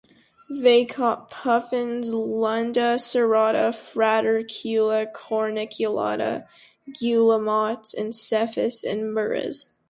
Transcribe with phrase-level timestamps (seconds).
[0.49, 6.47] They caught Puffins, Lunda Cirrhata, Fratercula Corniculata,
[6.91, 9.67] Guillemots, and Cephus and Murres.